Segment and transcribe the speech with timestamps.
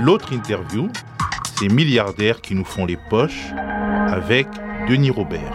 [0.00, 0.88] l'autre interview,
[1.58, 4.46] ces milliardaires qui nous font les poches avec
[4.88, 5.52] Denis Robert.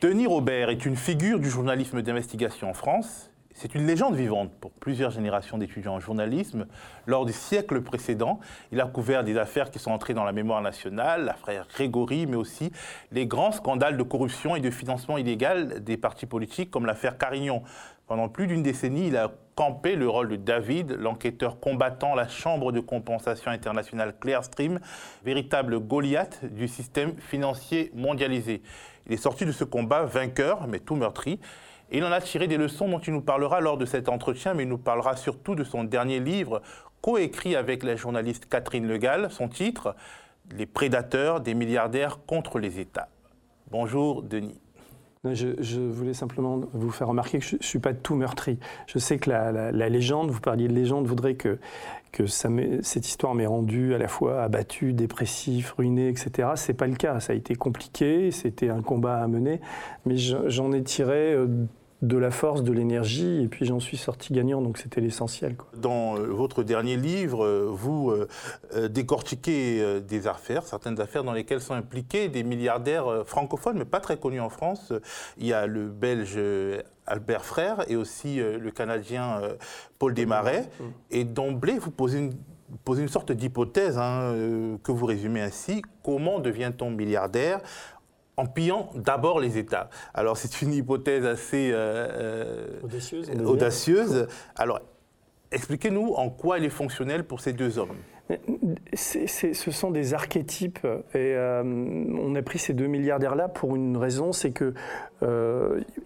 [0.00, 3.30] Denis Robert est une figure du journalisme d'investigation en France.
[3.56, 6.66] C'est une légende vivante pour plusieurs générations d'étudiants en journalisme.
[7.06, 8.40] Lors du siècle précédent,
[8.72, 12.36] il a couvert des affaires qui sont entrées dans la mémoire nationale, l'affaire Grégory, mais
[12.36, 12.72] aussi
[13.12, 17.62] les grands scandales de corruption et de financement illégal des partis politiques comme l'affaire Carignon.
[18.06, 22.70] Pendant plus d'une décennie, il a campé le rôle de David, l'enquêteur combattant la Chambre
[22.70, 24.78] de compensation internationale Clearstream,
[25.24, 28.62] véritable Goliath du système financier mondialisé.
[29.06, 31.40] Il est sorti de ce combat vainqueur, mais tout meurtri.
[31.90, 34.52] Et il en a tiré des leçons dont il nous parlera lors de cet entretien,
[34.52, 36.60] mais il nous parlera surtout de son dernier livre,
[37.00, 39.30] coécrit avec la journaliste Catherine Legal.
[39.30, 39.94] Son titre,
[40.54, 43.08] Les prédateurs des milliardaires contre les États.
[43.70, 44.63] Bonjour Denis.
[45.32, 48.58] Je, voulais simplement vous faire remarquer que je ne suis pas tout meurtri.
[48.86, 51.58] Je sais que la, légende, vous parliez de légende, voudrait que,
[52.12, 56.48] que cette histoire m'ait rendu à la fois abattu, dépressif, ruiné, etc.
[56.56, 57.20] Ce n'est pas le cas.
[57.20, 59.60] Ça a été compliqué, c'était un combat à mener,
[60.04, 61.46] mais j'en ai tiré euh,
[62.04, 65.56] de la force, de l'énergie, et puis j'en suis sorti gagnant, donc c'était l'essentiel.
[65.76, 71.60] Dans euh, votre dernier livre, euh, vous euh, décortiquez des affaires, certaines affaires dans lesquelles
[71.60, 74.92] sont impliqués des milliardaires francophones, mais pas très connus en France.
[75.38, 76.38] Il y a le Belge
[77.06, 79.40] Albert Frère et aussi le Canadien
[79.98, 80.68] Paul Desmarais.
[81.10, 82.32] Et d'emblée, vous posez une
[82.84, 84.34] posez une sorte d'hypothèse hein,
[84.82, 85.82] que vous résumez ainsi.
[86.02, 87.60] Comment devient-on milliardaire
[88.36, 89.90] en pillant d'abord les États.
[90.12, 94.26] Alors c'est une hypothèse assez euh, euh, audacieuse.
[94.56, 94.80] Alors
[95.52, 97.96] expliquez-nous en quoi elle est fonctionnelle pour ces deux hommes.
[98.94, 104.32] ce sont des archétypes et euh, on a pris ces deux milliardaires-là pour une raison,
[104.32, 104.74] c'est que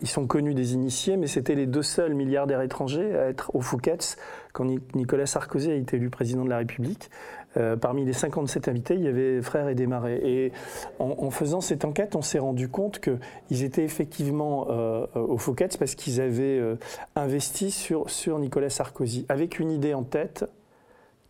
[0.01, 3.61] ils sont connus des initiés, mais c'était les deux seuls milliardaires étrangers à être au
[3.61, 4.17] Fouquet's
[4.53, 7.11] quand Nicolas Sarkozy a été élu président de la République.
[7.59, 10.21] Euh, parmi les 57 invités, il y avait Frères et Desmarais.
[10.23, 10.53] Et
[10.99, 15.95] en, faisant cette enquête, on s'est rendu compte qu'ils étaient effectivement euh, au Fouquet's parce
[15.95, 16.77] qu'ils avaient euh,
[17.17, 20.49] investi sur, sur Nicolas Sarkozy, avec une idée en tête,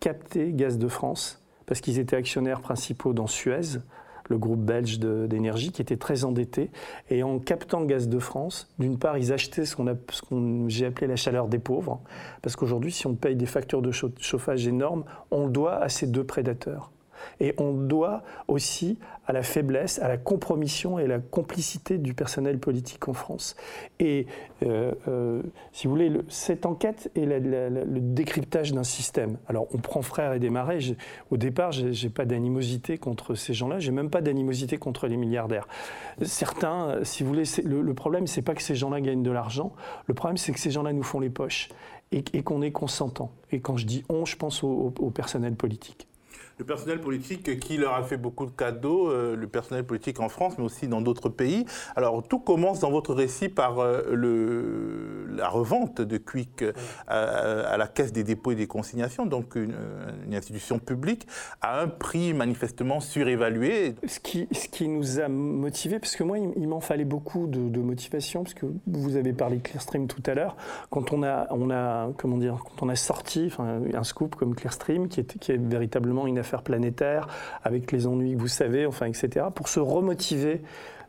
[0.01, 3.79] capter Gaz de France, parce qu'ils étaient actionnaires principaux dans Suez
[4.29, 6.71] le groupe belge d'énergie, qui était très endetté.
[7.11, 11.07] Et en captant Gaz de France, d'une part, ils achetaient ce qu'on qu j'ai appelé
[11.07, 12.01] la chaleur des pauvres,
[12.43, 16.07] parce qu'aujourd'hui, si on paye des factures de chauffage énormes, on le doit à ces
[16.07, 16.91] deux prédateurs.
[17.41, 22.15] Et on doit aussi à la faiblesse, à la compromission et à la complicité du
[22.15, 23.57] personnel politique en France.
[24.01, 24.27] Et
[24.63, 25.43] euh, euh,
[25.73, 29.37] si vous voulez, cette enquête est le décryptage d'un système.
[29.47, 30.79] Alors on prend Frères et Desmarais.
[31.31, 33.79] Au départ, je n'ai pas d'animosité contre ces gens-là.
[33.79, 35.69] J'ai même pas d'animosité contre les milliardaires.
[36.23, 39.75] Certains, si vous voulez, le, le problème, c'est pas que ces gens-là gagnent de l'argent.
[40.07, 41.69] Le problème, c'est que ces gens-là nous font les poches
[42.13, 43.31] et, qu'on est consentant.
[43.53, 46.09] Et quand je dis on, je pense au personnel politique
[46.59, 50.29] le personnel politique qui leur a fait beaucoup de cadeaux, euh, le personnel politique en
[50.29, 51.65] France, mais aussi dans d'autres pays.
[51.95, 56.73] Alors, tout commence dans votre récit par euh, la revente de Quick euh,
[57.07, 59.75] à, la Caisse des dépôts et des consignations, donc une,
[60.35, 61.27] institution publique,
[61.61, 63.95] à un prix manifestement surévalué.
[64.07, 67.79] Ce qui, ce qui nous a motivés, parce que moi, il, m'en fallait beaucoup de,
[67.81, 70.57] motivation, parce que vous avez parlé de Clearstream tout à l'heure,
[70.91, 75.09] quand on a, on a, comment dire, quand on a sorti un scoop comme Clearstream,
[75.09, 77.29] qui est, qui est véritablement une affaire planétaire,
[77.65, 80.63] avec les ennuis que vous savez, enfin, etc., pour se remotiver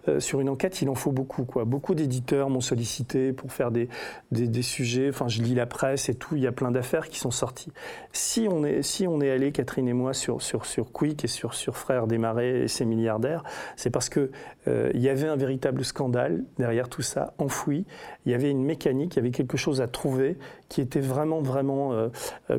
[0.07, 1.43] euh, sur une enquête, il en faut beaucoup.
[1.43, 1.65] Quoi.
[1.65, 3.89] Beaucoup d'éditeurs m'ont sollicité pour faire des,
[4.31, 5.09] des, sujets.
[5.09, 6.35] Enfin, je lis la presse et tout.
[6.35, 7.71] Il y a plein d'affaires qui sont sorties.
[8.13, 11.27] Si on est, si on est allé, Catherine et moi, sur, sur, sur Quick et
[11.27, 13.43] sur, sur Frères Desmarais et ses milliardaires,
[13.75, 14.29] c'est parce qu'il
[14.67, 17.85] euh, y avait un véritable scandale derrière tout ça, enfoui.
[18.25, 20.37] Il y avait une mécanique, il y avait quelque chose à trouver
[20.69, 22.09] qui était vraiment, vraiment, euh,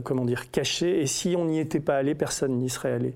[0.03, 1.01] comment dire, caché.
[1.01, 3.15] Et si on n'y était pas allé, personne n'y serait allé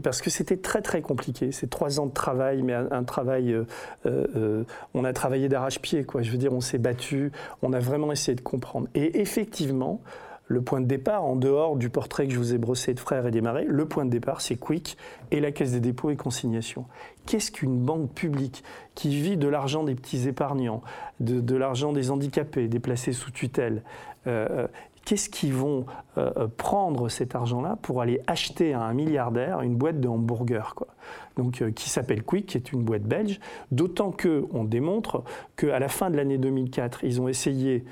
[0.00, 1.50] parce que c'était très très compliqué.
[1.50, 3.52] C'est trois ans de travail, mais un, travail.
[3.52, 3.64] Euh,
[4.06, 4.62] euh,
[4.94, 6.22] on a travaillé d'arrache-pied, quoi.
[6.22, 7.32] Je veux dire, on s'est battu,
[7.62, 8.86] on a vraiment essayé de comprendre.
[8.94, 10.00] Et effectivement,
[10.46, 13.26] le point de départ, en dehors du portrait que je vous ai brossé de frères
[13.26, 14.96] et démarré, le point de départ, c'est Quick
[15.30, 16.86] et la Caisse des dépôts et consignations.
[17.26, 18.64] Qu'est-ce qu'une banque publique
[18.96, 20.82] qui vit de l'argent des petits épargnants,
[21.20, 23.82] de, l'argent des handicapés, des placés sous tutelle
[24.26, 24.66] euh,
[25.04, 25.86] qu'est-ce qu'ils vont
[26.18, 30.74] euh, euh, prendre cet argent-là pour aller acheter à un milliardaire une boîte de hamburgers
[30.76, 30.88] quoi?
[31.36, 33.40] Donc, euh, qui s'appelle Quick, qui est une boîte belge,
[33.70, 35.24] d'autant qu'on démontre
[35.56, 37.84] qu'à la fin de l'année 2004, ils ont essayé,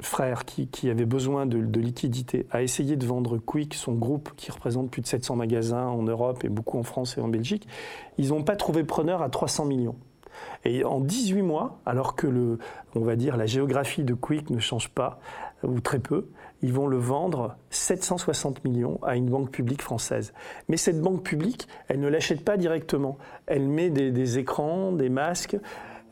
[0.00, 4.30] frère qui, qui avait besoin de, de, liquidité, a essayé de vendre Quick, son groupe
[4.36, 7.68] qui représente plus de 700 magasins en Europe et beaucoup en France et en Belgique.
[8.16, 9.96] Ils n'ont pas trouvé preneur à 300 millions.
[10.64, 12.58] Et en 18 mois, alors que
[12.94, 15.20] on va dire, la géographie de Quick ne change pas,
[15.62, 16.28] ou très peu,
[16.62, 20.32] ils vont le vendre 760 millions à une banque publique française.
[20.68, 23.18] Mais cette banque publique, elle ne l'achète pas directement.
[23.46, 25.56] Elle met des, écrans, des masques,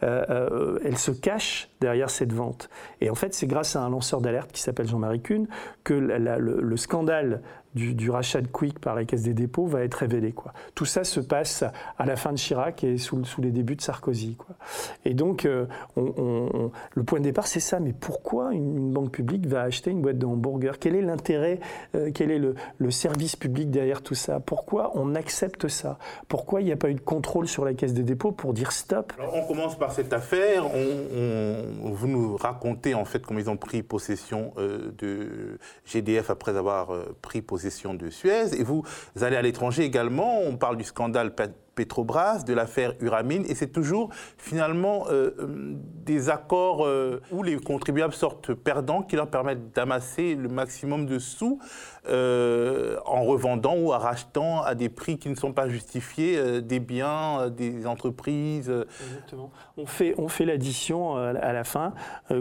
[0.02, 2.68] euh, euh, elle se cache derrière cette vente.
[3.00, 5.46] Et en fait, c'est grâce à un lanceur d'alerte qui s'appelle Jean-Marie Kuhn
[5.84, 7.42] que le, scandale
[7.76, 10.32] du, rachat de Quick par la Caisse des dépôts va être révélé.
[10.32, 10.52] Quoi.
[10.74, 11.62] Tout ça se passe
[11.98, 14.36] à la fin de Chirac et sous, les débuts de Sarkozy.
[14.36, 14.56] Quoi.
[15.04, 17.78] Et donc, euh, le point de départ, c'est ça.
[17.78, 20.78] Mais pourquoi une, banque publique va acheter une boîte de hamburgers?
[20.80, 21.60] Quel est l'intérêt
[21.94, 22.54] euh, Quel est le,
[22.90, 24.40] service public derrière tout ça?
[24.40, 25.98] Pourquoi on accepte ça?
[26.28, 28.72] Pourquoi il n'y a pas eu de contrôle sur la Caisse des dépôts pour dire
[28.72, 29.12] stop?
[29.34, 30.64] On commence par cette affaire.
[30.64, 36.88] vous nous racontez en fait comment ils ont pris possession euh, de GDF après avoir
[37.20, 38.58] pris possession de Suez.
[38.58, 38.84] Et vous
[39.20, 41.34] allez à l'étranger également, on parle du scandale
[41.76, 44.08] Petrobras, de l'affaire Uramine, et c'est toujours
[44.38, 45.74] finalement euh, euh,
[46.04, 51.18] des accords euh, où les contribuables sortent perdants qui leur permettent d'amasser le maximum de
[51.20, 51.60] sous
[52.08, 57.50] en revendant ou en rachetant à des prix qui ne sont pas justifiés des biens,
[57.50, 58.72] des entreprises.
[59.08, 59.50] Exactement.
[59.76, 61.94] On fait, on fait l'addition à la fin.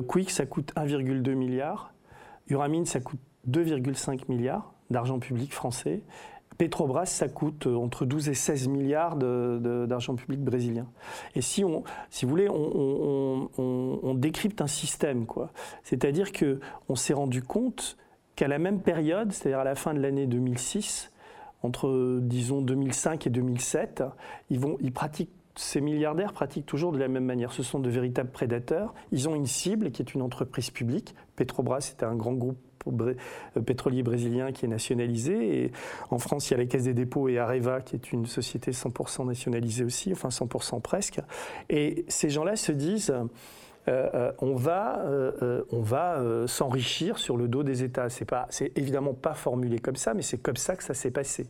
[0.07, 1.93] Quick, ça coûte 1,2 milliard.
[2.47, 3.19] Uramine, ça coûte
[3.49, 6.01] 2,5 milliards d'argent public français.
[6.57, 10.87] Petrobras, ça coûte euh, entre 12 et 16 milliards d'argent public brésilien.
[11.35, 15.51] Et si, on, si vous voulez, on, décrypte un système, quoi.
[15.83, 17.97] C'est-à-dire qu'on s'est rendu compte
[18.35, 21.11] qu'à la même période, c'est-à-dire à la fin de l'année 2006,
[21.63, 24.03] entre, disons, 2005 et 2007,
[24.49, 27.53] ils, vont, ils pratiquent ces milliardaires pratiquent toujours de la même manière.
[27.53, 28.93] Ce sont de véritables prédateurs.
[29.11, 31.15] Ils ont une cible qui est une entreprise publique.
[31.37, 32.57] Petrobras, c'était un grand groupe
[33.65, 35.63] pétrolier brésilien qui est nationalisé.
[35.63, 35.71] Et
[36.11, 38.71] en France, il y a la Caisse des dépôts et Areva, qui est une société
[38.71, 41.19] 100% nationalisée aussi, enfin 100% presque.
[41.69, 43.13] Et ces gens-là se disent
[43.87, 48.09] euh, euh, on va, euh, va s'enrichir sur le dos des États.
[48.09, 51.11] C'est pas, c'est évidemment pas formulé comme ça, mais c'est comme ça que ça s'est
[51.11, 51.47] passé.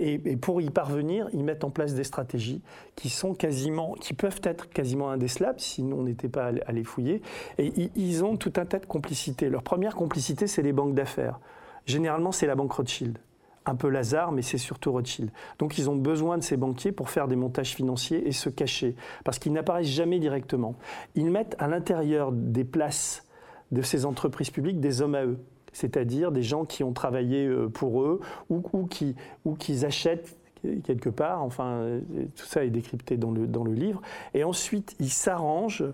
[0.00, 2.62] Et, pour y parvenir, ils mettent en place des stratégies
[2.94, 7.22] qui sont quasiment, qui peuvent être quasiment indécelables si on n'était pas à les fouiller.
[7.58, 9.48] Et ils ont tout un tas de complicités.
[9.48, 11.40] Leur première complicité, c'est les banques d'affaires.
[11.86, 13.18] Généralement, c'est la banque Rothschild
[13.66, 15.30] un peu Lazare, mais c'est surtout Rothschild.
[15.58, 18.94] Donc ils ont besoin de ces banquiers pour faire des montages financiers et se cacher,
[19.24, 20.76] parce qu'ils n'apparaissent jamais directement.
[21.14, 23.26] Ils mettent à l'intérieur des places
[23.72, 25.38] de ces entreprises publiques des hommes à eux,
[25.72, 29.14] c'est-à-dire des gens qui ont travaillé euh, pour eux ou, qui
[29.44, 30.36] ou qu'ils achètent
[30.84, 32.00] quelque part, enfin, euh,
[32.34, 34.00] tout ça est décrypté dans le, dans le livre,
[34.34, 35.84] et ensuite ils s'arrangent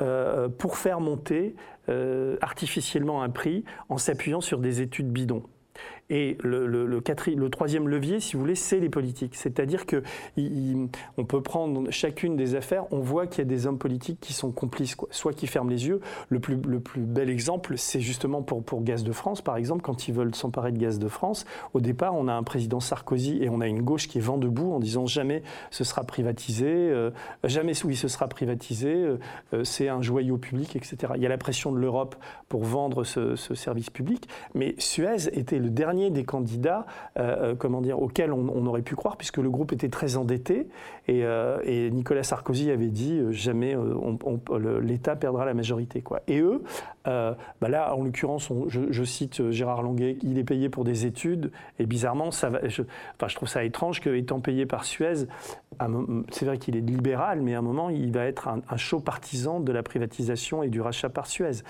[0.00, 1.54] euh, pour faire monter
[2.40, 5.42] artificiellement un prix en s'appuyant sur des études bidons.
[6.10, 7.00] Et le,
[7.50, 9.34] troisième levier, si vous voulez, c'est les politiques.
[9.34, 10.02] C'est-à-dire que
[11.16, 14.32] on peut prendre chacune des affaires, on voit qu'il y a des hommes politiques qui
[14.32, 16.00] sont complices, soit qui ferment les yeux.
[16.28, 16.56] Le plus,
[16.96, 20.78] bel exemple, c'est justement pour, Gaz de France, par exemple, quand ils veulent s'emparer de
[20.78, 21.46] Gaz de France.
[21.72, 24.38] Au départ, on a un président Sarkozy et on a une gauche qui est vent
[24.38, 27.10] debout en disant jamais ce sera privatisé, euh,
[27.44, 29.18] jamais oui ce sera privatisé, euh,
[29.54, 31.14] euh, c'est un joyau public, etc.
[31.16, 32.16] Il y a la pression de l'Europe
[32.48, 36.86] pour vendre ce service public, mais Suez était le dernier des candidats
[37.18, 40.68] euh, euh, comment dire, auxquels on, aurait pu croire, puisque le groupe était très endetté.
[41.08, 43.76] Et, euh, Nicolas Sarkozy avait dit jamais
[44.80, 46.00] l'État perdra la majorité.
[46.00, 46.20] Quoi.
[46.28, 46.62] Et eux,
[47.04, 47.36] bah
[47.68, 51.50] là, en l'occurrence, je, cite Gérard Longuet, il est payé pour des études.
[51.78, 55.26] Et bizarrement, je, enfin, je trouve ça étrange qu'étant payé par Suez,
[56.30, 59.60] c'est vrai qu'il est libéral, mais à un moment, il va être un, chaud partisan
[59.60, 61.62] de la privatisation et du rachat par Suez.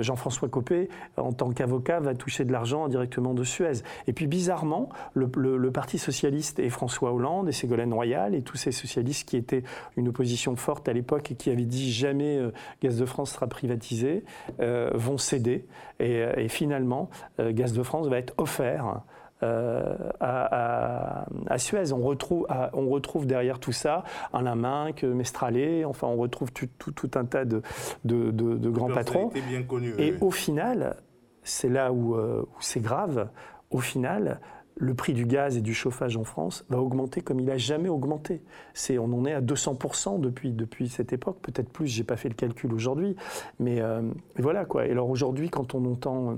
[0.00, 3.82] Jean-François Copé, en tant qu'avocat, va toucher de l'argent directement de Suez.
[4.06, 5.28] Et puis bizarrement, le,
[5.72, 9.62] Parti socialiste et François Hollande et Ségolène Royal et tous ces socialistes qui étaient
[9.96, 13.46] une opposition forte à l'époque et qui avaient dit jamais euh, Gaz de France sera
[13.46, 14.24] privatisé,
[14.60, 15.66] euh, vont céder.
[16.00, 19.02] Et, euh, finalement, Gaz de France va être offert.
[19.40, 21.26] à,
[21.58, 21.92] Suez.
[21.92, 27.10] On retrouve, on retrouve derrière tout ça Alain Minck, Mestralé, enfin on retrouve tout, tout,
[27.14, 27.62] un tas de,
[28.04, 29.30] de, de, grands patrons.
[29.48, 30.96] Bien connu, et au final,
[31.48, 33.28] c'est là où, où c'est grave,
[33.70, 34.40] au final,
[34.78, 37.88] le prix du gaz et du chauffage en France va augmenter comme il n'a jamais
[37.88, 38.42] augmenté.
[38.90, 42.28] On en est à 200% depuis, depuis cette époque, peut-être plus, je n'ai pas fait
[42.28, 43.16] le calcul aujourd'hui.
[43.58, 44.02] Mais euh,
[44.36, 44.86] voilà quoi.
[44.86, 46.34] Et alors aujourd'hui, quand on entend euh,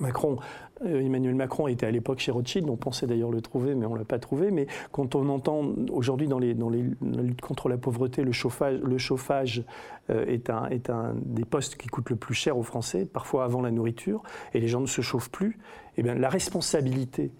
[0.00, 0.36] Macron,
[0.84, 3.94] euh, Emmanuel Macron était à l'époque chez Rothschild, on pensait d'ailleurs le trouver, mais on
[3.94, 4.50] ne l'a pas trouvé.
[4.50, 8.32] Mais quand on entend aujourd'hui dans, les, dans les, la lutte contre la pauvreté, le
[8.32, 9.64] chauffage, le chauffage
[10.10, 13.70] euh, est, un, des postes qui coûte le plus cher aux Français, parfois avant la
[13.70, 14.22] nourriture,
[14.54, 15.58] et les gens ne se chauffent plus,
[15.96, 17.32] eh bien, la responsabilité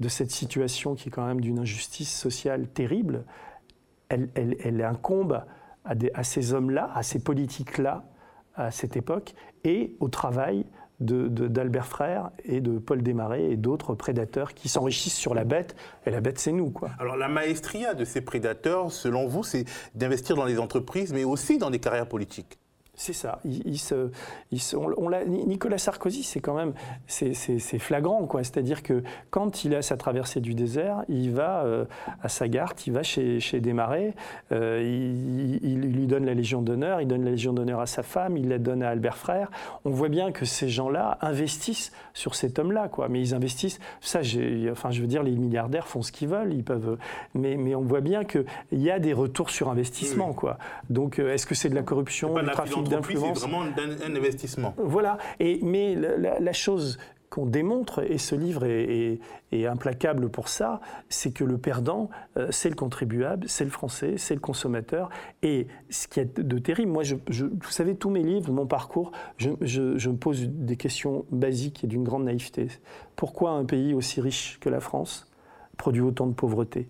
[0.00, 3.24] de cette situation qui est quand même d'une injustice sociale terrible,
[4.08, 5.42] elle, incombe
[5.84, 8.04] à ces hommes-là, à ces politiques-là,
[8.54, 9.34] à cette époque,
[9.64, 10.64] et au travail
[11.00, 15.76] d'Albert Frère et de Paul Desmarais et d'autres prédateurs qui s'enrichissent sur la bête.
[16.06, 16.70] Et la bête, c'est nous.
[16.70, 16.90] Quoi.
[16.98, 19.64] Alors la maestria de ces prédateurs, selon vous, c'est
[19.94, 22.58] d'investir dans les entreprises, mais aussi dans des carrières politiques?
[23.00, 23.38] C'est ça.
[23.44, 24.10] Il, se,
[24.74, 26.72] on, Nicolas Sarkozy, c'est quand même
[27.06, 28.42] c'est flagrant, quoi.
[28.42, 31.84] C'est-à-dire que quand il a sa traversée du désert, il va euh,
[32.24, 34.14] à Sagart, il va chez, chez Desmarais,
[34.50, 38.36] euh, il, lui donne la Légion d'honneur, il donne la Légion d'honneur à sa femme,
[38.36, 39.48] il la donne à Albert Frère.
[39.84, 43.08] On voit bien que ces gens-là investissent sur cet homme-là, quoi.
[43.08, 43.78] Mais ils investissent.
[44.00, 44.22] Ça,
[44.72, 46.98] enfin, je veux dire, les milliardaires font ce qu'ils veulent, ils peuvent.
[47.34, 50.58] Mais, mais on voit bien qu'il y a des retours sur investissement, quoi.
[50.90, 54.74] Donc, euh, est-ce que c'est de la corruption, du trafic c'est vraiment un, investissement.
[54.78, 55.18] Voilà.
[55.40, 56.98] Et, mais la, chose
[57.30, 59.20] qu'on démontre, et ce livre est,
[59.66, 64.34] implacable pour ça, c'est que le perdant, euh, c'est le contribuable, c'est le français, c'est
[64.34, 65.10] le consommateur.
[65.42, 69.12] Et ce qui est de terrible, moi, je, vous savez, tous mes livres, mon parcours,
[69.36, 72.68] je, je me pose des questions basiques et d'une grande naïveté.
[73.16, 75.30] Pourquoi un pays aussi riche que la France
[75.76, 76.88] produit autant de pauvreté?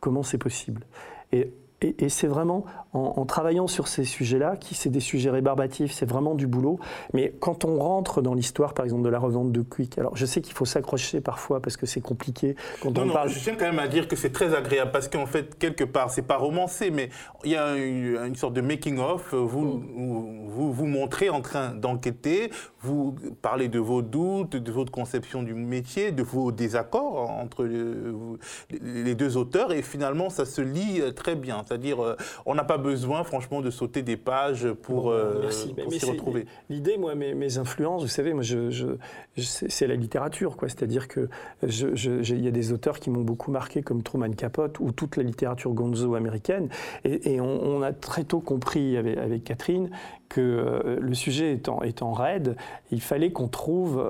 [0.00, 0.86] Comment c'est possible?
[1.32, 1.52] Et
[1.82, 6.34] et, c'est vraiment en, travaillant sur ces sujets-là, qui c'est des sujets rébarbatifs, c'est vraiment
[6.34, 6.78] du boulot.
[7.14, 10.26] Mais quand on rentre dans l'histoire, par exemple, de la revente de Quick, alors je
[10.26, 12.56] sais qu'il faut s'accrocher parfois parce que c'est compliqué.
[12.82, 13.30] Quand on parle...
[13.30, 16.10] je tiens quand même à dire que c'est très agréable parce qu'en fait, quelque part,
[16.10, 17.08] c'est pas romancé, mais
[17.44, 19.32] il y a une, sorte de making-of.
[19.34, 20.48] Vous, mm.
[20.48, 25.54] vous, vous montrez en train d'enquêter, vous parlez de vos doutes, de votre conception du
[25.54, 31.64] métier, de vos désaccords entre les deux auteurs, et finalement, ça se lit très bien.
[31.70, 35.72] C'est-à-dire, euh, on n'a pas besoin, franchement, de sauter des pages pour, euh, s'y
[36.04, 36.46] retrouver.
[36.68, 38.96] L'idée, moi, mes, influences, vous savez, moi, je,
[39.36, 40.68] c'est la littérature, quoi.
[40.68, 41.28] C'est-à-dire que
[41.62, 45.22] il y a des auteurs qui m'ont beaucoup marqué, comme Truman Capote ou toute la
[45.22, 46.70] littérature gonzo américaine,
[47.04, 49.90] et, on, a très tôt compris avec Catherine
[50.30, 52.56] que euh, le sujet étant, étant raide,
[52.90, 54.00] il fallait qu'on trouve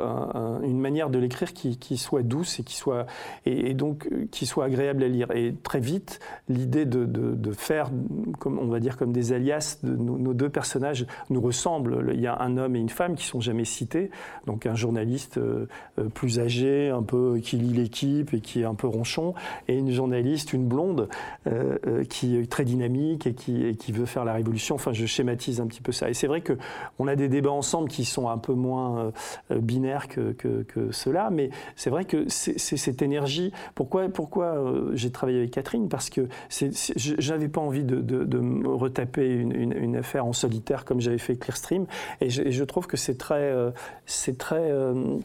[0.62, 3.06] une manière de l'écrire qui, soit douce et qui soit,
[3.46, 5.30] et, donc euh, qui soit agréable à lire.
[5.32, 7.90] Et très vite, l'idée de, de, faire,
[8.38, 12.12] comme on va dire, comme des alias, de nos, deux personnages nous ressemblent.
[12.12, 14.10] Il y a un homme et une femme qui sont jamais cités,
[14.46, 15.66] donc un journaliste euh,
[16.14, 19.34] plus âgé, un peu qui lit l'équipe et qui est un peu ronchon,
[19.68, 21.08] et une journaliste, une blonde,
[22.10, 24.74] qui est très dynamique et qui, et qui veut faire la révolution.
[24.74, 26.09] Enfin, je schématise un petit peu ça.
[26.10, 29.12] Et c'est vrai qu'on a des débats ensemble qui sont un peu moins
[29.50, 33.52] euh, binaires que, que, cela, mais c'est vrai que c'est cette énergie.
[33.74, 35.88] Pourquoi, pourquoi euh, j'ai travaillé avec Catherine?
[35.88, 40.84] Parce que je n'avais pas envie de, de, me retaper une, une, affaire en solitaire
[40.84, 41.86] comme j'avais fait Clearstream,
[42.20, 43.70] et je, et je trouve que c'est très, euh,
[44.06, 44.72] c'est très,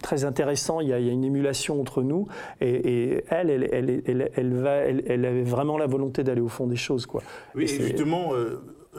[0.02, 0.82] très intéressant.
[0.82, 2.28] Il y, a, il y, a, une émulation entre nous,
[2.62, 6.68] et, elle, elle, elle, elle, elle, va, elle, avait vraiment la volonté d'aller au fond
[6.68, 7.06] des choses.
[7.08, 7.24] Quoi.
[7.56, 8.34] Oui, et justement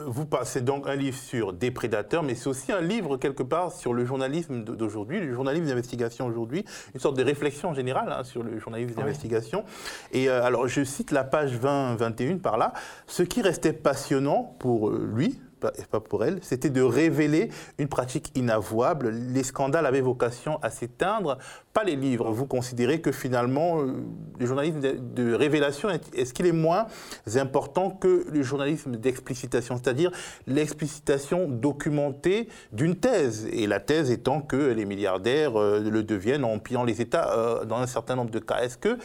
[0.05, 3.71] vous passez donc un livre sur des prédateurs, mais c'est aussi un livre quelque part
[3.71, 8.43] sur le journalisme d'aujourd'hui, le journalisme d'investigation aujourd'hui, une sorte de réflexion générale hein, sur
[8.43, 9.63] le journalisme d'investigation.
[10.11, 12.73] Et euh, alors je cite la page 20-21 par là.
[13.07, 17.49] Ce qui restait passionnant pour euh, lui, pas, pas pour elle, c'était de révéler
[17.79, 19.09] une pratique inavouable.
[19.09, 21.37] Les scandales avaient vocation à s'éteindre,
[21.77, 22.31] pas les livres.
[22.31, 23.93] Vous considérez que finalement, euh,
[24.39, 26.87] le journalisme de, révélation, est-ce qu'il est moins
[27.35, 30.09] important que le journalisme d'explicitation, c'est-à-dire
[30.47, 36.57] l'explicitation documentée d'une thèse, et la thèse étant que les milliardaires euh, le deviennent en
[36.57, 38.63] pillant les États euh, dans un certain nombre de cas.
[38.63, 38.97] Est-ce que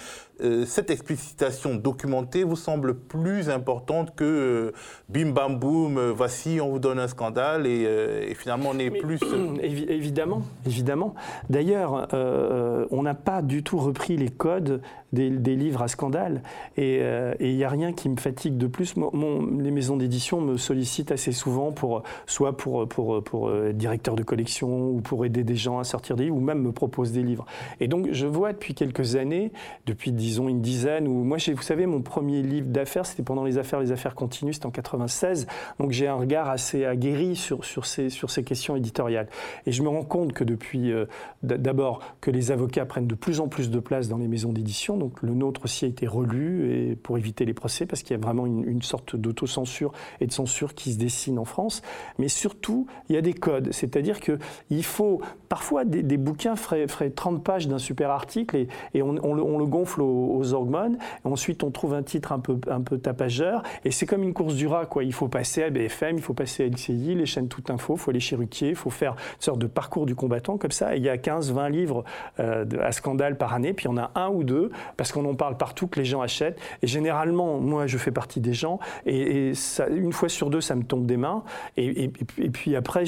[0.66, 4.72] cette explicitation documentée vous semble plus importante que
[5.08, 9.20] bim bam boum, voici on vous donne un scandale et, finalement on est plus...
[9.62, 11.14] Évidemment, évidemment.
[11.48, 16.42] D'ailleurs, euh, on n'a pas du tout repris les codes des, livres à scandale
[16.76, 18.94] et il euh, n'y a rien qui me fatigue de plus.
[18.96, 24.90] les maisons d'édition me sollicitent assez souvent pour soit pour, pour être directeur de collection
[24.90, 27.46] ou pour aider des gens à sortir des livres ou même me proposent des livres.
[27.80, 29.52] Et donc je vois depuis quelques années,
[29.86, 33.58] depuis disons une dizaine, ou moi vous savez mon premier livre d'affaires c'était pendant les
[33.58, 35.46] affaires, les affaires continues, c'était en 96,
[35.78, 39.28] donc j'ai un assez aguerri sur, sur, ces, sur ces questions éditoriales.
[39.66, 41.06] Et je me rends compte que depuis, euh,
[41.42, 44.96] d'abord, que les avocats prennent de plus en plus de place dans les maisons d'édition.
[45.02, 48.20] Donc le nôtre aussi a été relu et pour éviter les procès, parce qu'il y
[48.20, 51.82] a vraiment une, une sorte d'autocensure et de censure qui se dessine en France.
[52.18, 53.72] Mais surtout, il y a des codes.
[53.72, 59.12] C'est-à-dire qu'il faut, parfois, des, bouquins feraient, 30 pages d'un super article et, et on,
[59.12, 60.98] le, gonfle aux, hormones.
[61.24, 63.64] ensuite, on trouve un titre un peu, un peu tapageur.
[63.84, 65.02] Et c'est comme une course du rat, quoi.
[65.02, 67.98] Il faut passer à BFM, il faut passer à LCI, les chaînes Tout Info, il
[67.98, 70.94] faut aller chez Ruquier, il faut faire une sorte de parcours du combattant comme ça.
[70.94, 72.04] il y a 15, 20 livres
[72.38, 75.34] à scandale par année, puis il y en a un ou deux, parce qu'on en
[75.34, 76.58] parle partout, que les gens achètent.
[76.82, 79.52] Et généralement, moi, je fais partie des gens, et,
[79.90, 81.42] une fois sur deux, ça me tombe des mains.
[81.76, 83.04] Et, puis après,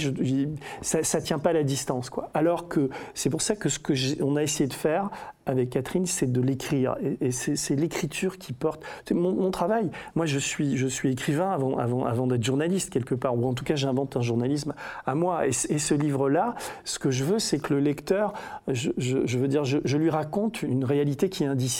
[0.82, 2.10] ça ne tient pas la distance.
[2.10, 2.30] Quoi.
[2.34, 5.10] Alors que c'est pour ça que ce qu'on a essayé de faire
[5.46, 6.96] avec Catherine, c'est de l'écrire.
[7.20, 8.82] Et, c'est l'écriture qui porte.
[9.12, 10.74] Mon, travail, moi je suis,
[11.10, 14.74] écrivain avant, d'être journaliste quelque part, ou en tout cas j'invente un journalisme
[15.06, 15.46] à moi.
[15.46, 18.32] Et, ce livre-là, ce que je veux, c'est que le lecteur,
[18.68, 21.73] je, je, veux dire, je, lui raconte une réalité qui est indicible.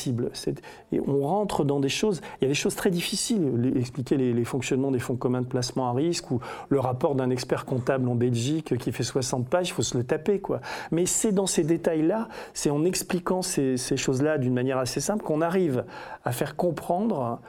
[1.06, 4.44] On rentre dans des choses, il y a des choses très difficiles, expliquer les, les,
[4.44, 8.14] fonctionnements des fonds communs de placement à risque, ou le rapport d'un expert comptable en
[8.14, 10.40] Belgique qui fait 60 pages, il faut se le taper.
[10.40, 10.60] quoi.
[10.90, 15.40] Mais c'est dans ces détails-là, c'est en expliquant ces, choses-là d'une manière assez simple qu'on
[15.40, 15.84] arrive
[16.24, 17.40] à faire comprendre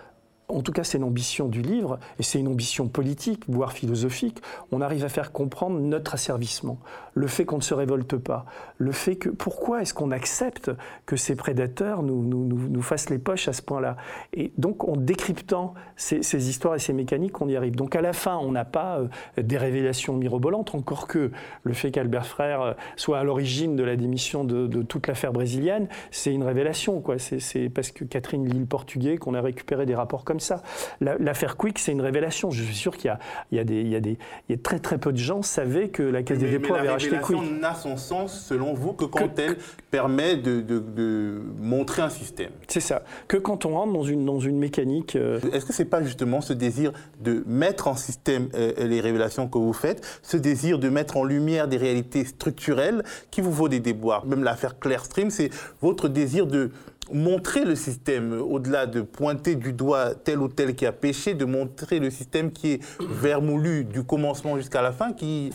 [0.48, 4.82] en tout cas c'est l'ambition du livre, et c'est une ambition politique, voire philosophique, on
[4.82, 6.80] arrive à faire comprendre notre asservissement,
[7.14, 8.46] le fait qu'on ne se révolte pas,
[8.78, 10.72] le fait que pourquoi est-ce qu'on accepte
[11.06, 13.98] que ces prédateurs nous, nous, nous, fassent les poches à ce point-là?
[14.34, 17.76] Et donc en décryptant ces, histoires et ces mécaniques, on y arrive.
[17.76, 21.32] Donc à la fin, on n'a pas euh, des révélations mirobolantes, encore que
[21.64, 25.34] le fait qu'Albert Frère euh, soit à l'origine de la démission de, de toute l'affaire
[25.34, 27.04] brésilienne, c'est une révélation.
[27.18, 30.62] C'est parce que Catherine lit le portugais qu'on a récupéré des rapports comme ça.
[31.02, 32.52] L'affaire Quick, c'est une révélation.
[32.52, 33.16] Je suis sûr qu'il
[33.52, 36.76] y, y, y, a très très peu de gens savaient que la Caisse des dépôts
[36.76, 37.38] avait racheté Quick.
[37.42, 39.58] La n'a son sens, selon vous, que quand elle
[39.92, 42.52] permet de, montrer un système?
[42.68, 43.04] C'est ça.
[43.28, 45.16] Que quand on rentre dans une, dans une mécanique.
[45.16, 49.48] Euh, Est-ce que c'est pas justement ce désir de mettre en système euh, les révélations
[49.48, 53.70] que vous faites, ce désir de mettre en lumière des réalités structurelles qui vous vaut
[53.70, 54.26] des déboires?
[54.26, 55.50] Même l'affaire Claire Stream, c'est
[55.82, 56.72] votre désir de
[57.12, 61.46] montrer le système, au-delà de pointer du doigt tel ou tel qui a péché, de
[61.46, 65.52] montrer le système qui est vermoulu du commencement jusqu'à la fin, qui,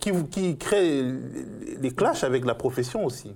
[0.00, 1.04] qui, qui crée
[1.80, 3.34] les clashs avec la profession aussi.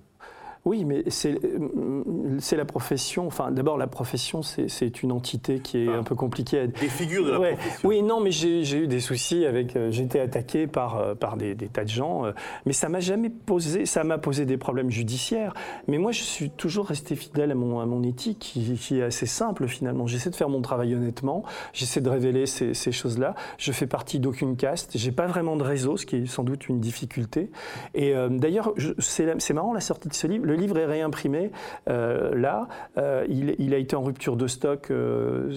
[0.67, 3.27] Oui, mais c'est la profession.
[3.27, 6.61] Enfin, d'abord, la profession, c'est une entité qui est un peu compliquée.
[6.61, 6.67] À...
[6.67, 7.89] Des figures de la profession.
[7.89, 9.75] Oui, non, mais j'ai eu des soucis avec.
[9.77, 12.33] Euh, j'ai été attaqué par, euh, par des, tas de gens, euh,
[12.67, 13.87] mais ça m'a jamais posé.
[13.87, 15.55] Ça m'a posé des problèmes judiciaires.
[15.89, 19.27] Mais moi, je suis toujours resté fidèle à mon, à mon éthique, qui, est assez
[19.27, 20.07] simple finalement.
[20.07, 21.43] J'essaie de faire mon travail honnêtement.
[21.73, 23.35] J'essaie de révéler ces, ces choses-là.
[23.57, 24.91] Je fais partie d'aucune caste.
[24.95, 27.51] J'ai pas vraiment de réseau, ce qui est sans doute une difficulté.
[27.95, 31.53] Et d'ailleurs, c'est marrant la sortie de ce livre le livre est réimprimé
[31.89, 32.69] euh, là.
[32.99, 35.55] Euh, il, a été en rupture de stock euh,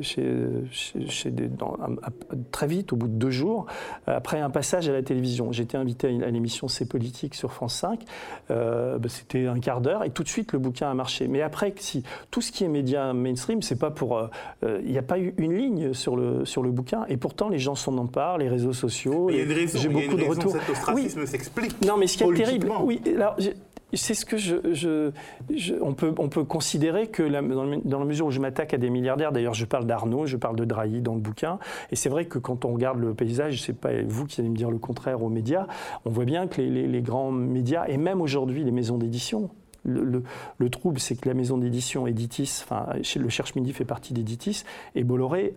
[0.00, 1.32] chez,
[2.50, 3.66] très vite, au bout de deux jours,
[4.06, 5.52] après un passage à la télévision.
[5.52, 8.00] J'étais invité à, l'émission C'est politique sur France 5.
[8.48, 11.28] Bah, c'était un quart d'heure et tout de suite le bouquin a marché.
[11.28, 14.30] Mais après, si tout ce qui est média mainstream, c'est pas pour.
[14.62, 17.58] Il n'y a pas eu une ligne sur le, sur le bouquin et pourtant les
[17.58, 19.28] gens s'en emparent, les réseaux sociaux.
[19.30, 20.52] J'ai beaucoup de retours.
[20.52, 21.84] Cet ostracisme s'explique.
[21.84, 23.36] Non, mais ce qui est terrible, oui, alors,
[23.92, 25.12] c'est ce que je,
[25.80, 29.32] on, peut, on peut considérer que dans, la mesure où je m'attaque à des milliardaires,
[29.32, 31.58] d'ailleurs je parle d'Arnaud, je parle de Drahi dans le bouquin,
[31.90, 34.56] et c'est vrai que quand on regarde le paysage, c'est pas vous qui allez me
[34.56, 35.66] dire le contraire aux médias,
[36.04, 39.50] on voit bien que les, grands médias, et même aujourd'hui les maisons d'édition,
[39.84, 40.22] le,
[40.58, 44.64] le, trouble, c'est que la maison d'édition Editis, enfin, le Cherche Midi fait partie d'Editis,
[44.94, 45.54] et Bolloré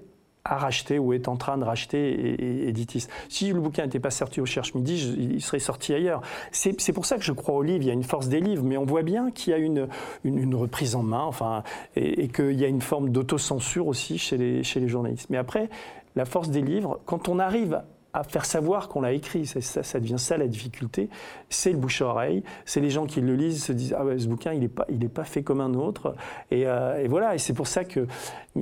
[0.50, 3.08] a racheté ou est en train de racheter Editis.
[3.30, 6.22] Si le bouquin n'était pas sorti au Cherche Midi, il serait sorti ailleurs.
[6.52, 8.64] C'est pour ça que je crois au livre, il y a une force des livres,
[8.64, 9.88] mais on voit bien qu'il y a une,
[10.24, 11.64] une, reprise en main enfin,
[11.96, 15.30] et, et qu'il y a une forme d'autocensure aussi chez les, chez les journalistes.
[15.30, 15.70] Mais après,
[16.16, 17.82] la force des livres, quand on arrive
[18.18, 19.46] à faire savoir qu'on l'a écrit.
[19.46, 21.10] Ça, devient ça la difficulté.
[21.50, 22.44] C'est le bouche à oreille.
[22.66, 24.86] C'est les gens qui le lisent se disent ah ouais ce bouquin il n'est pas
[25.14, 26.16] pas fait comme un autre.
[26.52, 27.36] Et, euh, voilà.
[27.36, 28.08] Et c'est pour ça que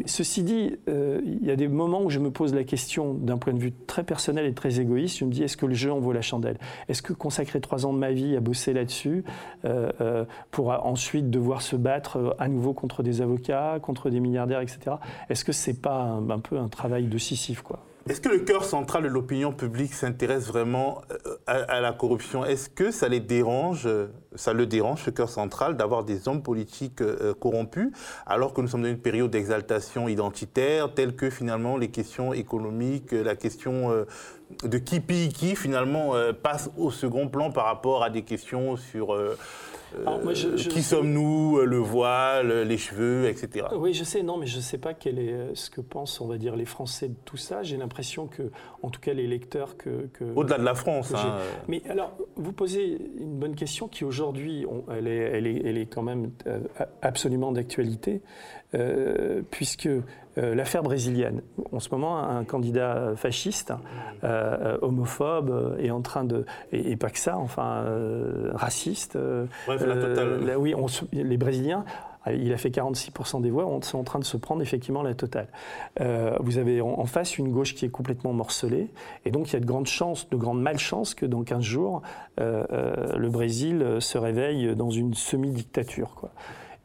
[0.05, 3.37] ceci dit, euh, il y a des moments où je me pose la question d'un
[3.37, 5.17] point de vue très personnel et très égoïste.
[5.19, 6.57] Je me dis est-ce que le jeu en vaut la chandelle?
[6.89, 9.23] Est-ce que consacrer trois ans de ma vie à bosser là-dessus
[9.63, 14.97] euh, pour ensuite devoir se battre à nouveau contre des avocats, contre des milliardaires, etc.
[15.29, 17.79] Est-ce que c'est pas un, un peu un travail de Sisyphe quoi?
[18.07, 22.45] Est-ce que le cœur central de l'opinion publique s'intéresse vraiment euh, à, la corruption?
[22.45, 23.89] Est-ce que ça les dérange,
[24.35, 27.89] ça le dérange, ce cœur central, d'avoir des hommes politiques euh, corrompus,
[28.27, 33.11] alors que nous sommes dans une période d'exaltation identitaire, telle que finalement les questions économiques,
[33.11, 34.05] la question euh,
[34.63, 39.13] de qui pille qui, finalement, passe au second plan par rapport à des questions sur
[39.13, 40.33] euh,
[40.69, 43.67] qui sommes-nous, euh, le voile, les cheveux, etc.
[43.75, 46.19] Oui, je sais, non, mais je ne sais pas quel est euh, ce que pensent,
[46.21, 47.63] on va dire, les Français de tout ça.
[47.63, 50.09] J'ai l'impression que, en tout cas, les lecteurs que.
[50.35, 51.13] Au-delà de la France.
[51.13, 51.37] Hein.
[51.67, 55.85] Mais alors, vous posez une bonne question qui aujourd'hui, elle est, elle, est, elle est
[55.85, 56.31] quand même
[57.01, 58.21] absolument d'actualité,
[59.51, 59.89] puisque
[60.37, 61.41] l'affaire brésilienne.
[61.71, 63.73] En ce moment, un candidat fasciste,
[64.81, 66.45] homophobe, est en train de.
[66.71, 67.85] Et, pas que ça, enfin,
[68.53, 69.17] raciste.
[69.67, 70.57] Bref, la totale.
[70.57, 70.75] oui,
[71.13, 71.85] les Brésiliens
[72.33, 75.13] il a fait 46% des voix, on est en train de se prendre effectivement la
[75.13, 75.47] totale.
[76.01, 78.89] Euh, vous avez en, face une gauche qui est complètement morcelée,
[79.25, 82.01] et donc il y a de grandes chances, de grandes malchances que dans 15 jours,
[82.39, 86.29] euh, euh, le Brésil se réveille dans une semi-dictature.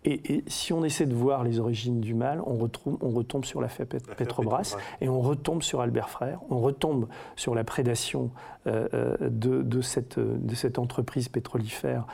[0.04, 3.60] Et, si on essaie de voir les origines du mal, on, retrouve, on retombe sur
[3.60, 8.30] l'affaire Petrobras et on retombe sur Albert Frère, on retombe sur la prédation
[8.66, 12.06] de, de, cette, de, cette, entreprise pétrolifère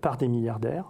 [0.00, 0.86] par des milliardaires.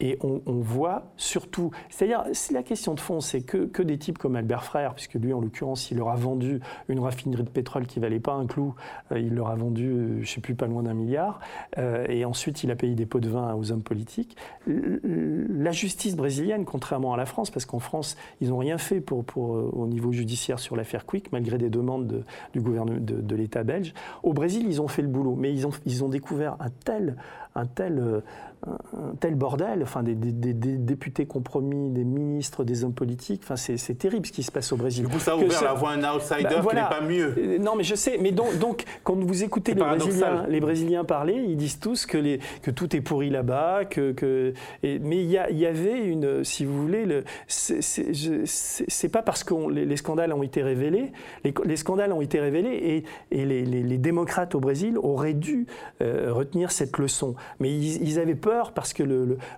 [0.00, 4.34] Et on, voit surtout, c'est-à-dire, la question de fond, c'est que, que, des types comme
[4.34, 8.00] Albert Frère, puisque lui, en l'occurrence, il leur a vendu une raffinerie de pétrole qui
[8.00, 8.74] valait pas un clou,
[9.12, 11.40] euh, il leur a vendu, je euh, je sais plus, pas loin d'un milliard,
[11.76, 14.36] euh, et ensuite il a payé des pots de vin aux hommes politiques.
[14.66, 19.24] La justice brésilienne, contrairement à la France, parce qu'en France, ils n'ont rien fait pour,
[19.36, 23.92] au niveau judiciaire sur l'affaire Quick, malgré des demandes de, de l'État belge.
[24.22, 25.66] Au Brésil, ils ont fait le boulot, mais ils
[26.02, 27.16] ont, découvert un tel,
[27.54, 28.22] un tel
[28.66, 34.26] un tel bordel, enfin des, députés compromis, des ministres, des hommes politiques, enfin c'est terrible
[34.26, 35.06] ce qui se passe au Brésil.
[35.06, 37.34] Du coup, ça a ouvert la voie à un outsider bah, qui n'est pas mieux.
[37.38, 41.04] Euh, non, mais je sais, mais donc, donc quand vous écoutez les Brésiliens, les Brésiliens
[41.04, 45.30] parler, ils disent tous que, les, que tout est pourri là-bas, que, que mais il
[45.30, 50.62] y, y, avait une, si vous voulez, c'est pas parce que les, scandales ont été
[50.62, 51.12] révélés,
[51.44, 55.66] les, scandales ont été révélés et, et les, démocrates au Brésil auraient dû
[56.02, 59.02] euh, retenir cette leçon, mais ils, ils avaient peur parce que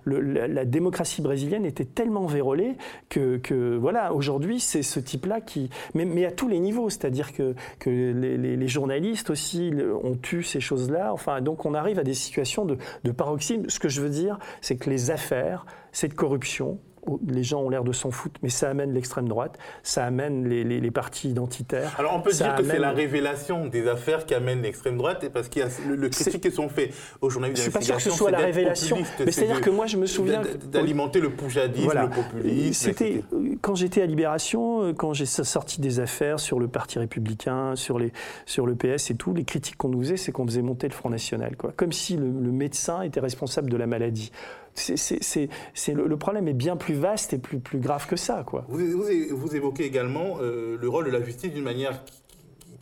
[0.05, 2.75] la démocratie brésilienne était tellement vérolée
[3.09, 5.69] que, voilà, aujourd'hui, c'est ce type-là qui.
[5.93, 9.71] Mais, à tous les niveaux, c'est-à-dire que, les, journalistes aussi
[10.03, 11.13] ont eu ces choses-là.
[11.13, 13.69] Enfin, donc on arrive à des situations de paroxysme.
[13.69, 16.79] Ce que je veux dire, c'est que les affaires, cette corruption,
[17.27, 20.63] les gens ont l'air de s'en foutre, mais ça amène l'extrême droite, ça amène les,
[20.63, 21.95] les, partis identitaires.
[21.97, 25.49] Alors on peut dire que c'est la révélation des affaires qui amène l'extrême droite, parce
[25.49, 27.95] qu'il y a le, critique qui sont faits aux journalistes Je ne suis pas sûr
[27.95, 31.91] que ce soit la révélation, mais c'est-à-dire que moi je me souviens d'alimenter le poujadisme,
[31.93, 32.73] le populisme.
[32.73, 33.23] C'était
[33.61, 37.99] quand j'étais à Libération, euh, quand j'ai sorti des affaires sur le Parti républicain, sur
[37.99, 38.11] les
[38.45, 40.93] sur le PS et tout, les critiques qu'on nous faisait, c'est qu'on faisait monter le
[40.93, 44.31] Front national, quoi, comme si le médecin était responsable de la maladie
[44.75, 48.43] c'est, le, problème est bien plus vaste et plus, plus grave que ça.
[48.45, 48.65] Quoi.
[48.67, 52.22] Vous, vous, évoquez également euh, le rôle de la justice d'une manière qui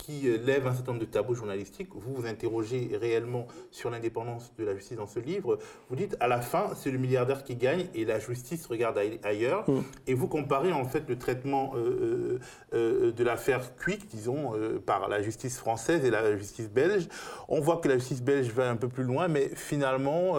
[0.09, 1.89] euh, lève un certain nombre de tabous journalistiques.
[1.93, 5.59] Vous vous interrogez réellement sur l'indépendance de la justice dans ce livre.
[5.89, 9.69] Vous dites, à la fin, c'est le milliardaire qui gagne et la justice regarde ailleurs.
[9.69, 9.81] Mm.
[10.07, 12.39] Et vous comparez en fait le traitement euh,
[12.73, 14.53] euh, de l'affaire Quick, disons,
[14.85, 17.07] par la justice française et la justice belge.
[17.47, 20.35] On voit que la justice belge va un peu plus loin, mais finalement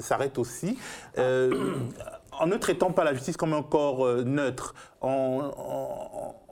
[0.00, 0.78] s'arrête aussi.
[1.16, 6.45] en ne traitant pas la justice comme un corps neutre, en en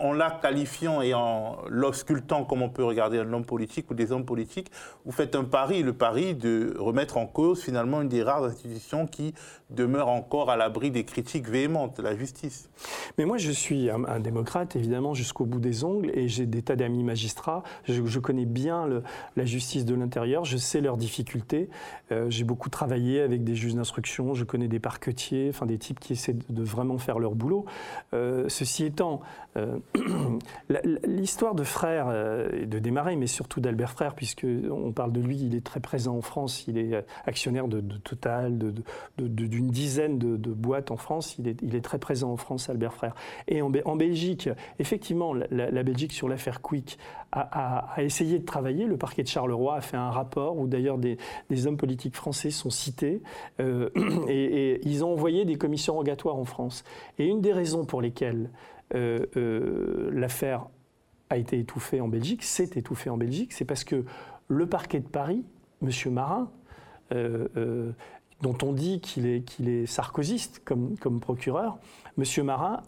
[0.00, 4.24] la qualifiant et en l'auscultant comme on peut regarder un homme politique ou des hommes
[4.24, 4.70] politiques,
[5.04, 9.06] vous faites un pari, le pari de remettre en cause finalement une des rares institutions
[9.06, 9.34] qui
[9.70, 12.70] demeure encore à l'abri des critiques véhémentes, la justice.
[13.18, 16.76] Mais moi je suis un, démocrate évidemment jusqu'au bout des ongles et j'ai des tas
[16.76, 18.88] d'amis magistrats, je, connais bien
[19.36, 21.68] la justice de l'intérieur, je sais leurs difficultés,
[22.12, 26.00] euh, j'ai beaucoup travaillé avec des juges d'instruction, je connais des parquetiers, enfin des types
[26.00, 27.64] qui essaient de, vraiment faire leur boulot.
[28.12, 29.20] Euh, ceci étant,
[29.56, 29.78] euh,
[31.04, 35.36] l'histoire de Frère euh, de démarrer, mais surtout d'Albert Frère, puisque on parle de lui,
[35.36, 38.58] il est très présent en France, il est actionnaire de, Total,
[39.18, 43.14] d'une dizaine de, boîtes en France, il est, très présent en France, Albert Frère.
[43.48, 46.98] Et en, Belgique, effectivement, la, Belgique sur l'affaire Quick
[47.32, 48.86] a, essayé de travailler.
[48.86, 51.18] Le parquet de Charleroi a fait un rapport où d'ailleurs des,
[51.66, 53.22] hommes politiques français sont cités
[53.60, 53.90] euh,
[54.28, 56.84] et, ils ont envoyé des commissions rogatoires en France.
[57.18, 60.66] Et une des raisons pour lesquelles euh, euh, l'affaire
[61.30, 64.04] a été étouffée en Belgique, s'est étouffée en Belgique, c'est parce que
[64.48, 65.44] le parquet de Paris,
[65.82, 66.12] M.
[66.12, 66.50] Marin,
[67.12, 67.92] euh,
[68.42, 69.86] dont on dit qu'il est, qu'il
[70.64, 71.78] comme, comme procureur,
[72.18, 72.44] M.
[72.44, 72.82] Marin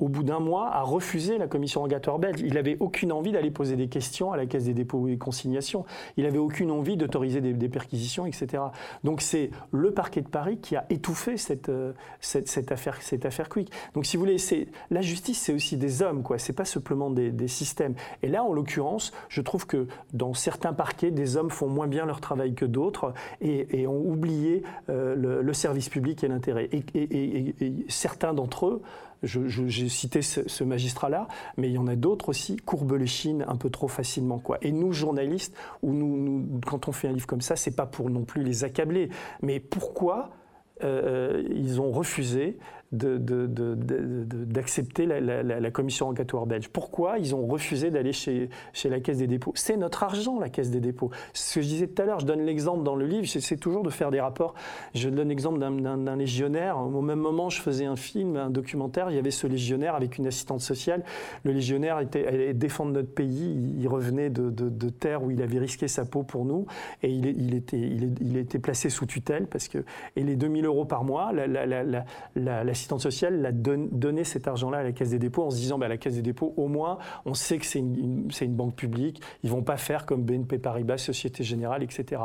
[0.00, 2.40] au bout d'un mois, a refusé la commission rogatoire belge.
[2.40, 5.84] Il n'avait aucune envie d'aller poser des questions à la Caisse des dépôts et consignations.
[6.16, 8.62] Il n'avait aucune envie d'autoriser des, perquisitions, etc.
[9.04, 13.48] Donc c'est le parquet de Paris qui a étouffé cette, euh, cette, affaire, cette affaire
[13.48, 13.70] Quick.
[13.94, 14.36] Donc si vous voulez,
[14.90, 16.38] la justice, c'est aussi des hommes, quoi.
[16.38, 17.94] C'est pas simplement des, systèmes.
[18.22, 22.06] Et là, en l'occurrence, je trouve que dans certains parquets, des hommes font moins bien
[22.06, 26.68] leur travail que d'autres et, ont oublié euh, le, service public et l'intérêt.
[26.72, 28.82] et certains d'entre eux
[29.22, 33.56] j'ai cité ce, magistrat-là, mais il y en a d'autres aussi, courbent les chines un
[33.56, 34.38] peu trop facilement.
[34.38, 34.58] Quoi.
[34.62, 38.42] Et nous, journalistes, quand on fait un livre comme ça, c'est pas pour non plus
[38.42, 39.10] les accabler.
[39.42, 40.30] Mais pourquoi
[40.82, 42.58] euh, ils ont refusé
[42.92, 46.68] d'accepter la, commission enquêtoire belge.
[46.68, 48.48] Pourquoi ils ont refusé d'aller chez,
[48.84, 49.52] la Caisse des dépôts?
[49.54, 51.10] C'est notre argent, la Caisse des dépôts.
[51.32, 53.82] Ce que je disais tout à l'heure, je donne l'exemple dans le livre, j'essaie toujours
[53.82, 54.54] de faire des rapports.
[54.94, 56.78] Je donne l'exemple d'un légionnaire.
[56.78, 60.18] Au même moment, je faisais un film, un documentaire, il y avait ce légionnaire avec
[60.18, 61.04] une assistante sociale.
[61.44, 65.58] Le légionnaire était, allait défendre notre pays, il revenait de, de, terre où il avait
[65.58, 66.66] risqué sa peau pour nous,
[67.02, 69.84] et il, était, placé sous tutelle, parce que,
[70.16, 71.32] et les 2000 euros par mois,
[72.80, 75.86] l'assistante sociale l'a donné cet argent-là à la Caisse des dépôts en se disant, bah,
[75.86, 79.50] la Caisse des dépôts, au moins, on sait que c'est une, une, banque publique, ils
[79.50, 82.22] vont pas faire comme BNP Paribas, Société Générale, etc.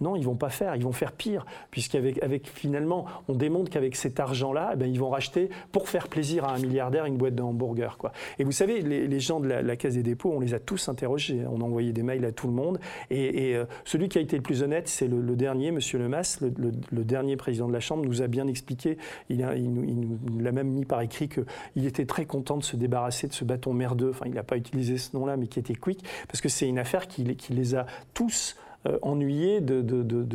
[0.00, 3.96] Non, ils vont pas faire, ils vont faire pire, puisqu'avec avec, finalement, on démontre qu'avec
[3.96, 7.34] cet argent-là, eh ben, ils vont racheter, pour faire plaisir à un milliardaire, une boîte
[7.34, 7.96] de hamburgers.
[7.98, 8.12] Quoi.
[8.38, 11.42] Et vous savez, les, gens de la, Caisse des dépôts, on les a tous interrogés,
[11.50, 12.78] on a envoyé des mails à tout le monde,
[13.10, 17.04] et, euh, celui qui a été le plus honnête, c'est le, dernier, Monsieur Lemas, le,
[17.04, 18.98] dernier président de la Chambre, nous a bien expliqué,
[19.30, 19.54] il, a,
[19.96, 23.44] nous l'a même mis par écrit qu'il était très content de se débarrasser de ce
[23.44, 26.48] bâton merdeux, enfin il n'a pas utilisé ce nom-là, mais qui était Quick, parce que
[26.48, 28.56] c'est une affaire qui, les a tous
[28.86, 29.80] euh, ennuyés de,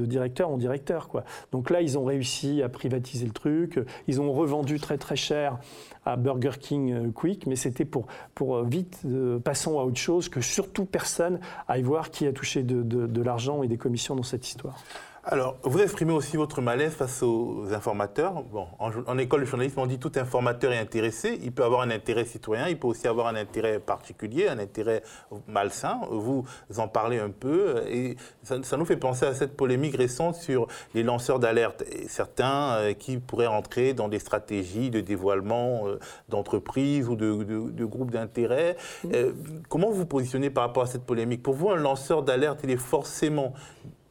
[0.05, 1.07] directeur en directeur.
[1.07, 1.23] Quoi.
[1.51, 3.79] Donc là, ils ont réussi à privatiser le truc.
[4.07, 5.59] Ils ont revendu très très cher
[6.05, 9.05] à Burger King euh, Quick, mais c'était pour, pour euh, vite,
[9.43, 13.67] passons à autre chose, que surtout personne aille voir qui a touché de l'argent et
[13.67, 14.79] des commissions dans cette histoire.
[15.23, 18.41] Alors, vous exprimez aussi votre malaise face aux informateurs.
[18.41, 21.37] Bon, en, école de journalisme, on dit tout informateur est intéressé.
[21.43, 25.03] Il peut avoir un intérêt citoyen, il peut aussi avoir un intérêt particulier, un intérêt
[25.47, 25.99] malsain.
[26.09, 26.43] Vous
[26.77, 31.03] en parlez un peu et ça, nous fait penser à cette polémique récente sur les
[31.03, 31.83] lanceurs d'alerte.
[32.07, 38.09] Certains euh, qui pourraient entrer dans des stratégies de dévoilement euh, d'entreprises ou de, groupes
[38.09, 38.75] d'intérêt.
[39.13, 39.33] Euh,
[39.69, 41.43] comment vous positionnez par rapport à cette polémique?
[41.43, 43.53] Pour vous, un lanceur d'alerte, il est forcément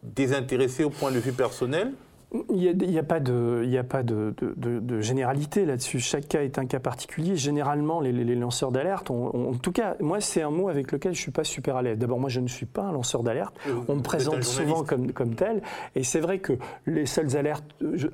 [0.03, 1.93] désintéressé au point de vue personnel
[2.33, 5.99] il n'y a, pas de, il a pas de, de, généralité là-dessus.
[5.99, 7.35] Chaque cas est un cas particulier.
[7.35, 11.23] Généralement, les, lanceurs d'alerte, en tout cas, moi, c'est un mot avec lequel je ne
[11.23, 11.99] suis pas super à l'aise.
[11.99, 13.55] D'abord, moi, je ne suis pas un lanceur d'alerte.
[13.67, 15.61] Euh, on me présente souvent comme, comme tel.
[15.97, 16.53] Et c'est vrai que
[16.87, 17.65] les seules alertes,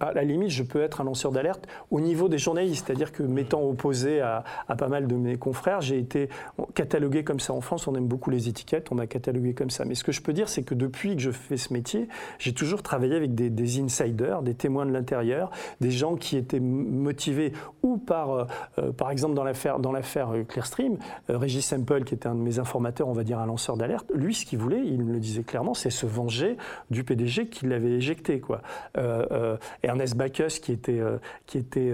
[0.00, 2.86] à la limite, je peux être un lanceur d'alerte au niveau des journalistes.
[2.86, 6.30] C'est-à-dire que, m'étant opposé à, à, pas mal de mes confrères, j'ai été
[6.74, 7.86] catalogué comme ça en France.
[7.86, 8.90] On aime beaucoup les étiquettes.
[8.90, 9.84] On m'a catalogué comme ça.
[9.84, 12.54] Mais ce que je peux dire, c'est que depuis que je fais ce métier, j'ai
[12.54, 13.78] toujours travaillé avec des, des
[14.14, 18.44] des témoins de l'intérieur, des gens qui étaient motivés ou par, euh,
[18.78, 22.40] euh, par exemple dans l'affaire dans l'affaire euh, Clearstream, Régis Semple, qui était un de
[22.40, 25.20] mes informateurs, on va dire un lanceur d'alerte, lui ce qu'il voulait, il me le
[25.20, 26.56] disait clairement, c'est se venger
[26.90, 28.40] du PDG qui l'avait éjecté.
[28.40, 28.62] Quoi.
[29.82, 31.00] Ernest Bacchus, qui était,
[31.46, 31.92] qui était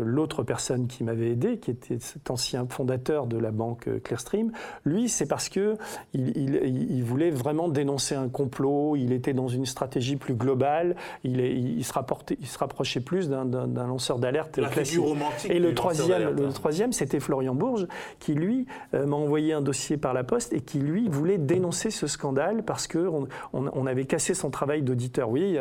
[0.00, 4.52] l'autre personne qui m'avait aidé, qui était cet ancien fondateur de la banque Clearstream,
[4.84, 5.76] lui c'est parce que
[6.14, 11.84] il voulait vraiment dénoncer un complot, il était dans une stratégie plus globale, il il,
[11.84, 11.92] se
[12.40, 15.00] il, se rapprochait plus d'un lanceur d'alerte classique.
[15.00, 15.50] romantique.
[15.50, 17.86] Et le troisième, le troisième, c'était Florian Bourges,
[18.18, 21.90] qui lui euh, m'a envoyé un dossier par la poste et qui lui voulait dénoncer
[21.90, 23.08] ce scandale parce que
[23.52, 25.30] on, avait cassé son travail d'auditeur.
[25.30, 25.58] Oui,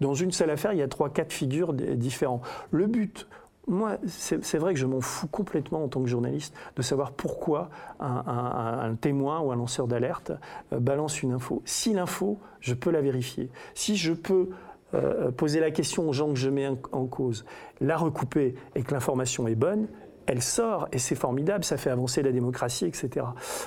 [0.00, 2.40] dans une seule affaire, il y a trois, quatre figures différents.
[2.70, 3.26] Le but
[3.68, 7.68] moi, c'est vrai que je m'en fous complètement en tant que journaliste de savoir pourquoi
[7.98, 10.32] un, témoin ou un lanceur d'alerte
[10.72, 11.62] euh, balance une info.
[11.64, 13.50] Si l'info, je peux la vérifier.
[13.74, 14.50] Si je peux
[14.94, 17.44] euh, poser la question aux gens que je mets en cause,
[17.80, 19.88] la recouper et que l'information est bonne,
[20.26, 23.26] elle sort et c'est formidable, ça fait avancer la démocratie, etc.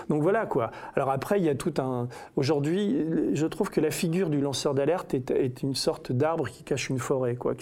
[0.10, 0.72] Donc voilà quoi.
[0.96, 2.08] Alors après, il y a tout un.
[2.36, 6.90] Aujourd'hui, je trouve que la figure du lanceur d'alerte est, une sorte d'arbre qui cache
[6.90, 7.54] une forêt, quoi.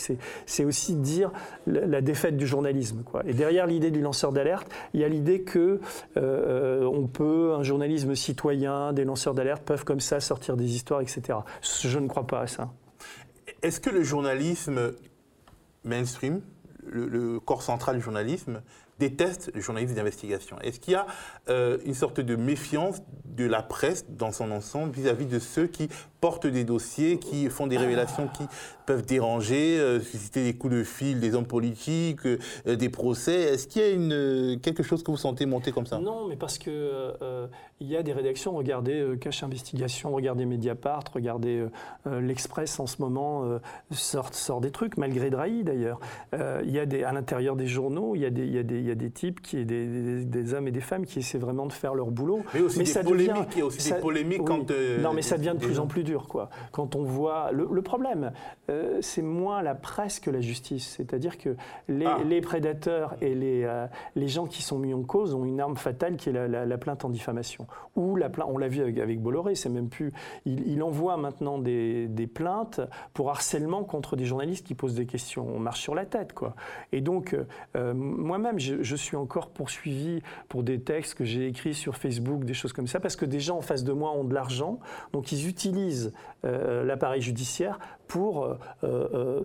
[0.46, 1.32] C'est aussi dire
[1.66, 3.22] la, défaite du journalisme, quoi.
[3.26, 5.80] Et derrière l'idée du lanceur d'alerte, il y a l'idée que
[6.18, 11.02] euh, on peut, un journalisme citoyen, des lanceurs d'alerte peuvent comme ça sortir des histoires,
[11.02, 11.40] etc.
[11.62, 12.70] Je ne crois pas à ça.
[13.62, 14.94] Est-ce que le journalisme
[15.84, 16.42] mainstream,
[16.86, 18.62] le, corps central du journalisme,
[19.00, 20.60] déteste le journalisme d'investigation?
[20.62, 21.06] Est-ce qu'il y a
[21.50, 25.90] euh, une sorte de méfiance de la presse dans son ensemble vis-à-vis de ceux qui
[26.20, 28.44] portent des dossiers, qui font des révélations qui
[28.86, 33.68] peuvent déranger, euh, susciter des coups de fil des hommes politiques, euh, des procès Est-ce
[33.68, 36.00] qu'il y a une, quelque chose que vous sentez monter comme ça?
[36.00, 37.14] Non, mais parce que
[37.80, 41.64] il y a des rédactions, regardez Cache Investigation, regardez Mediapart, regardez
[42.06, 43.60] l'Express en ce moment,
[43.92, 46.00] sort, sort des trucs, malgré Drahi d'ailleurs.
[46.34, 48.64] il y a des, à l'intérieur des journaux, il y a des, il y a
[48.64, 51.66] des y a des types, qui, des, des, hommes et des femmes qui essaient vraiment
[51.66, 52.42] de faire leur boulot.
[52.54, 54.72] Mais aussi des polémiques, il y a aussi des polémiques quand...
[55.02, 56.50] non, mais ça devient de plus en plus dur, quoi.
[56.72, 57.52] Quand on voit...
[57.52, 58.32] Le, problème,
[59.02, 60.96] c'est moins la presse que la justice.
[60.98, 61.56] C'est-à-dire que
[61.88, 62.18] les, ah.
[62.26, 66.18] les, prédateurs et les, les gens qui sont mis en cause ont une arme fatale
[66.18, 67.68] qui est la, plainte en diffamation.
[67.96, 70.12] Ou la plainte, on l'a vu avec, Bolloré, c'est même plus...
[70.46, 72.82] Il, envoie maintenant des, des plaintes
[73.14, 75.48] pour harcèlement contre des journalistes qui posent des questions.
[75.48, 76.56] On marche sur la tête, quoi.
[76.92, 77.36] Et donc,
[77.76, 82.54] euh, moi-même, je, suis encore poursuivi pour des textes que j'ai écrits sur Facebook, des
[82.54, 84.80] choses comme ça, parce que des gens en face de moi ont de l'argent,
[85.14, 85.97] donc ils utilisent
[86.46, 89.44] euh, l'appareil judiciaire pour, euh, euh,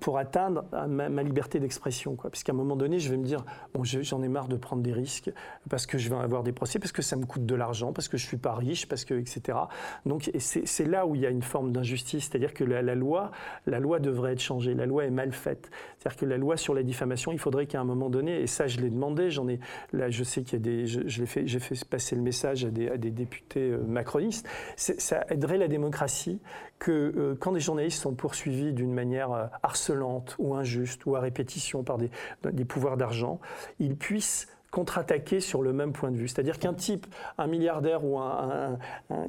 [0.00, 2.16] pour atteindre ma, liberté d'expression.
[2.30, 3.44] Puisqu'à un moment donné, je vais me dire,
[3.74, 5.30] bon, j'en ai marre de prendre des risques,
[5.68, 8.08] parce que je vais avoir des procès, parce que ça me coûte de l'argent, parce
[8.08, 9.58] que je ne suis pas riche, parce que, etc.
[10.06, 13.30] Donc c'est là où il y a une forme d'injustice, c'est-à-dire que la, loi,
[13.66, 15.70] la loi devrait être changée, la loi est mal faite.
[15.98, 18.66] C'est-à-dire que la loi sur la diffamation, il faudrait qu'à un moment donné, et ça
[18.66, 19.60] je l'ai demandé, ai,
[19.92, 22.70] là je sais qu'il y a des, je, fait, j'ai fait passer le message à
[22.70, 24.46] des, à des députés euh, macronistes,
[24.76, 26.40] ça aiderait la démocratie
[26.78, 31.82] que quand des journalistes sont poursuivis d'une manière euh, harcelante ou injuste ou à répétition
[31.82, 32.10] par des,
[32.44, 33.40] des pouvoirs d'argent,
[33.78, 36.28] ils puissent contre-attaquer sur le même point de vue.
[36.28, 37.06] C'est-à-dire qu'un type,
[37.38, 38.78] un milliardaire ou un,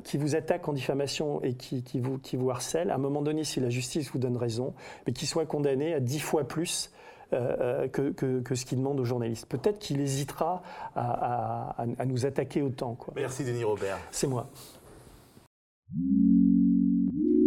[0.04, 3.22] qui vous attaque en diffamation et qui, qui, vous, qui vous harcèle, à un moment
[3.22, 4.74] donné, si la justice vous donne raison,
[5.06, 6.92] mais qu'il soit condamné à dix fois plus
[7.34, 9.48] euh, euh, que, que, ce qu'il demande aux journalistes.
[9.48, 10.62] Peut-être qu'il hésitera
[10.96, 12.96] à, à, à, nous attaquer autant.
[12.96, 13.14] Quoi.
[13.16, 13.98] Merci Denis Robert.
[14.12, 14.48] C'est moi